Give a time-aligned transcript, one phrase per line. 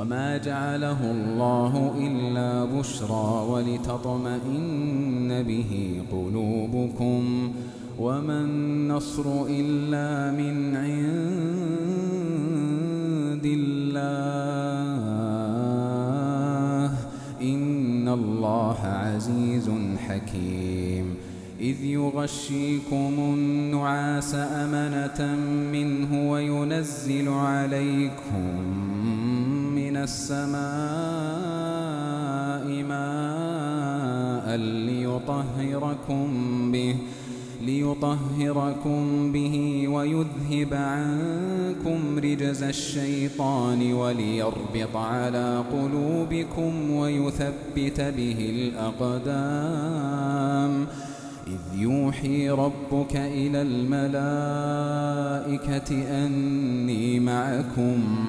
[0.00, 7.52] وما جعله الله إلا بشرى ولتطمئن به قلوبكم
[7.98, 11.94] وما النصر إلا من عند
[13.44, 14.14] الله
[17.42, 19.70] إن الله عزيز
[20.08, 21.14] حكيم
[21.60, 25.36] إذ يغشيكم النعاس أمنة
[25.72, 28.83] منه وينزل عليكم
[30.04, 30.54] السماء
[32.82, 36.26] ماء ليطهركم
[36.72, 36.96] به
[37.62, 48.70] ليطهركم به ويذهب عنكم رجز الشيطان وليربط على قلوبكم ويثبت به
[49.14, 50.86] الأقدام.
[51.46, 54.28] إذ يوحي ربك إلى الملائكة
[56.24, 58.28] أني معكم.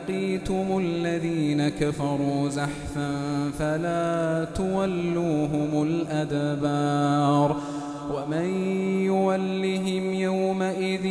[0.00, 3.10] لقيتم الذين كفروا زحفا
[3.58, 7.56] فلا تولوهم الأدبار
[8.14, 8.74] ومن
[9.04, 11.02] يولهم يومئذ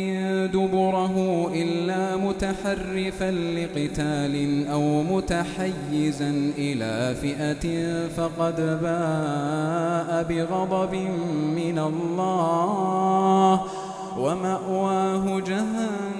[0.46, 7.64] دبره إلا متحرفا لقتال أو متحيزا إلى فئة
[8.08, 10.94] فقد باء بغضب
[11.56, 13.60] من الله
[14.18, 16.19] ومأواه جهنم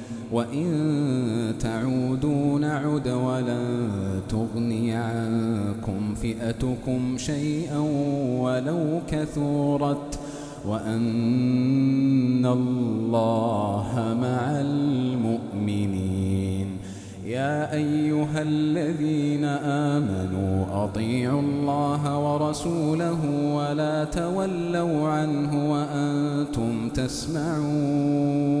[0.31, 0.67] وإن
[1.59, 3.89] تعودوا نعد ولن
[4.29, 7.79] تغني عنكم فئتكم شيئا
[8.39, 10.19] ولو كثرت
[10.67, 16.11] وأن الله مع المؤمنين.
[17.25, 19.45] يا أيها الذين
[19.95, 23.19] آمنوا أطيعوا الله ورسوله
[23.55, 28.60] ولا تولوا عنه وأنتم تسمعون.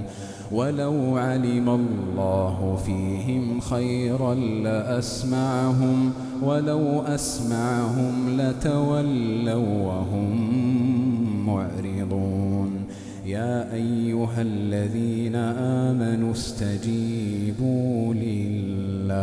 [0.51, 6.11] ولو علم الله فيهم خيرا لأسمعهم
[6.43, 12.71] ولو أسمعهم لتولوا وهم معرضون.
[13.25, 19.21] يا أيها الذين آمنوا استجيبوا لله.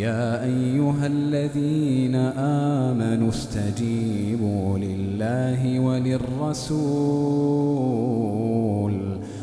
[0.00, 2.14] يا أيها الذين
[2.84, 6.80] آمنوا استجيبوا لله وللرسول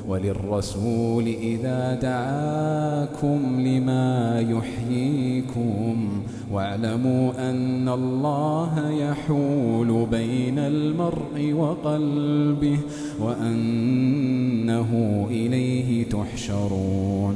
[0.08, 6.24] وللرسول إذا دعاكم لما يحييكم.
[6.52, 12.78] واعلموا أن الله يحول بين المرء وقلبه
[13.22, 14.92] وأنه
[15.30, 17.36] إليه تحشرون.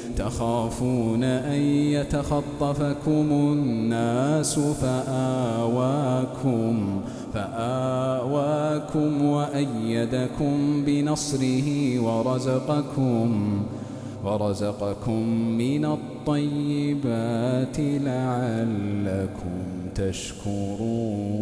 [0.17, 1.61] تخافون أن
[1.95, 5.81] يتخطفكم الناس فآواكم
[7.33, 13.61] فآواكم وأيدكم بنصره ورزقكم
[14.25, 15.27] ورزقكم
[15.57, 19.61] من الطيبات لعلكم
[19.95, 21.41] تشكرون.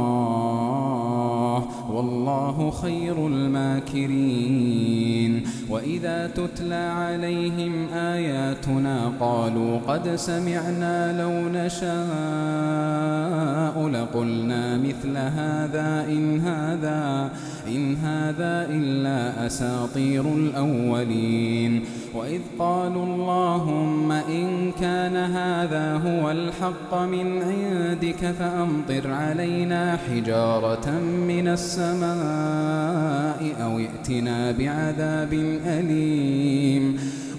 [2.01, 4.91] والله خير الماكرين.
[5.69, 11.91] وإذا تتلى عليهم آياتنا قالوا قد سمعنا لو نشاء
[13.87, 17.31] لقلنا مثل هذا إن هذا
[17.67, 21.83] إن هذا إلا أساطير الأولين.
[22.15, 24.40] وإذ قالوا اللهم إن
[24.81, 30.89] كان هذا هو الحق من عندك فأمطر علينا حجارة
[31.27, 32.11] من السماء
[33.63, 35.33] أو ائتنا بعذاب
[35.65, 36.99] أليم.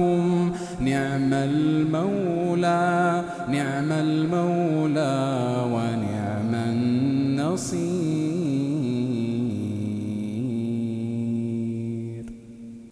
[0.00, 7.90] مولاكم نعم المولى نعم المولى ونعم النصير.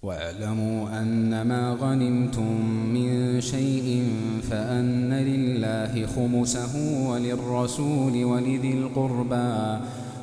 [0.03, 2.61] واعلموا أن ما غنمتم
[2.95, 4.05] من شيء
[4.51, 6.75] فأن لله خمسه
[7.11, 9.79] وللرسول ولذي القربى.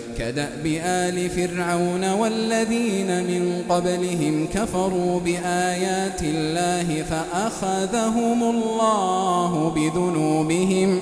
[0.17, 11.01] كدأب آل فرعون والذين من قبلهم كفروا بآيات الله فأخذهم الله بذنوبهم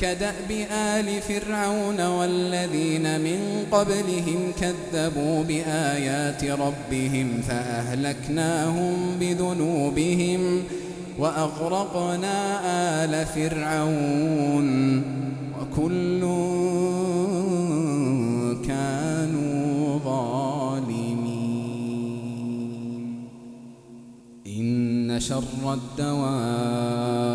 [0.00, 10.62] كدأب آل فرعون والذين من قبلهم كذبوا بآيات ربهم فأهلكناهم بذنوبهم
[11.18, 12.60] وأغرقنا
[13.04, 15.02] آل فرعون
[15.60, 16.20] وكل
[18.66, 21.34] كانوا ظالمين.
[24.46, 27.34] إن شر الدواب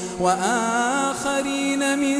[0.21, 2.17] وآخرين من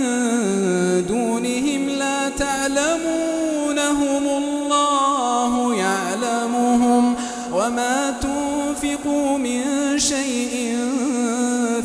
[1.07, 7.15] دونهم لا تعلمونهم الله يعلمهم
[7.53, 9.63] وما تنفقوا من
[9.99, 10.77] شيء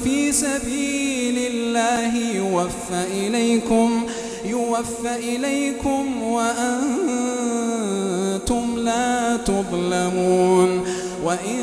[0.04, 4.06] في سبيل الله يوفى إليكم
[4.44, 7.46] يوفى إليكم وأنتم
[8.78, 10.86] لا تظلمون.
[11.24, 11.62] وإن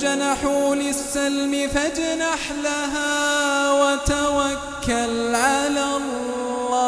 [0.00, 6.80] جنحوا للسلم فاجنح لها وتوكل على الله.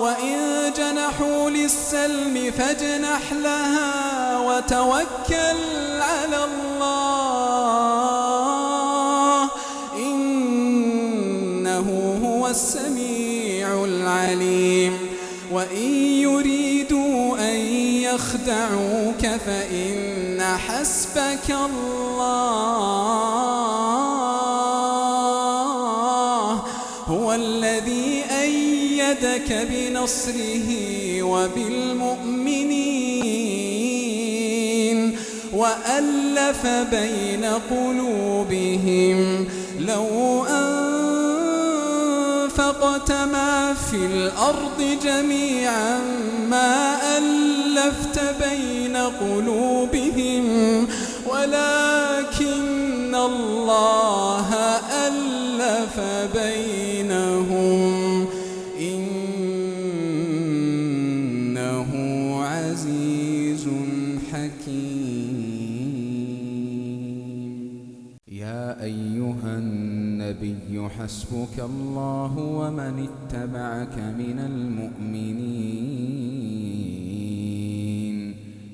[0.00, 6.80] وإن جنحوا للسلم فاجنح لها وتوكل على الله.
[9.96, 11.88] إنه
[12.24, 14.98] هو السميع العليم.
[15.52, 17.29] وإن يريدوا أن
[18.14, 22.40] يخدعوك فإن حسبك الله
[27.06, 30.68] هو الذي أيدك بنصره
[31.22, 32.80] وبالمؤمنين
[35.52, 39.48] وألف بين قلوبهم
[39.80, 40.90] لو أن
[42.50, 45.98] أنفقت ما في الأرض جميعا
[46.50, 47.39] ما بين
[49.06, 50.44] قلوبهم
[51.30, 54.48] ولكن الله
[55.08, 56.00] ألف
[56.36, 58.26] بينهم
[58.80, 59.10] إنه
[62.44, 63.64] عزيز
[64.32, 65.40] حكيم.
[68.28, 75.89] يا أيها النبي حسبك الله ومن اتبعك من المؤمنين.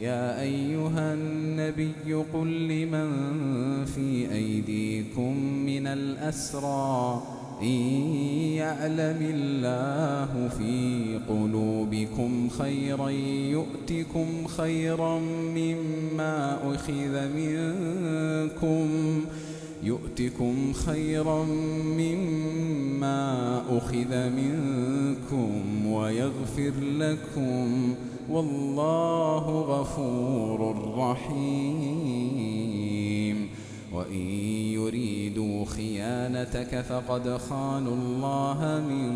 [0.00, 3.10] يا أيها النبي قل لمن
[3.84, 7.22] في أيديكم من الأسرى
[7.62, 7.80] إن
[8.54, 13.10] يعلم الله في قلوبكم خيرا
[13.50, 15.18] يؤتكم خيرا
[15.54, 18.88] مما أخذ منكم
[19.88, 21.44] يؤتكم خيرا
[21.98, 27.94] مما أخذ منكم ويغفر لكم
[28.30, 30.60] والله غفور
[30.98, 32.38] رحيم.
[33.94, 34.26] وإن
[34.72, 39.12] يريدوا خيانتك فقد خانوا الله من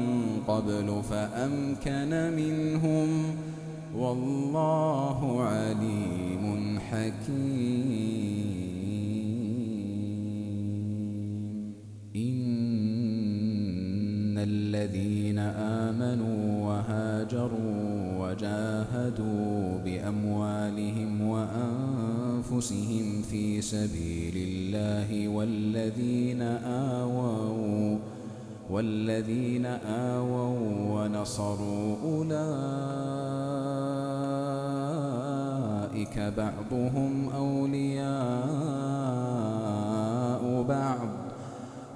[0.48, 3.24] قبل فأمكن منهم.
[3.96, 8.51] والله عليم حكيم.
[14.52, 15.38] الذين
[15.88, 17.80] آمنوا وهاجروا
[18.20, 26.42] وجاهدوا بأموالهم وأنفسهم في سبيل الله والذين
[26.92, 27.98] آووا
[28.70, 30.58] والذين آووا
[30.94, 32.32] ونصروا أولئك
[36.36, 38.61] بعضهم أولياء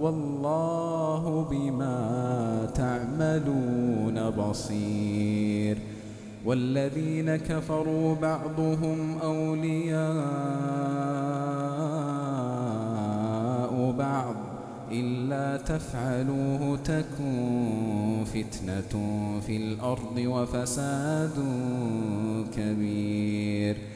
[0.00, 5.78] والله بما تعملون بصير.
[6.44, 10.06] والذين كفروا بعضهم أولياء
[13.98, 14.34] بعض.
[14.92, 19.00] إلا تفعلوه تكن فتنة
[19.46, 21.44] في الأرض وفساد
[22.56, 23.95] كبير.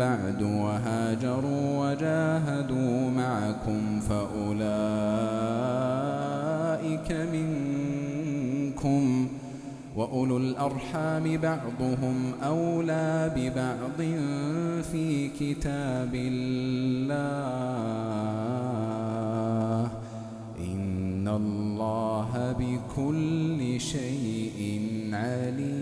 [0.00, 4.60] بعد وهاجروا وجاهدوا معكم فأولئك
[7.32, 9.04] منكم
[9.96, 14.00] وأولو الأرحام بعضهم أولى ببعض
[14.92, 17.20] في كتاب الله.
[20.58, 24.80] إن الله بكل شيء
[25.12, 25.79] عليم.